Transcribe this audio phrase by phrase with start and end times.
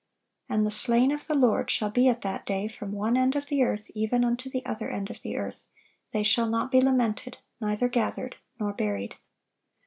[0.49, 3.45] "And the slain of the Lord shall be at that day from one end of
[3.45, 5.67] the earth even unto the other end of the earth:
[6.11, 9.13] they shall not be lamented, neither gathered, nor buried."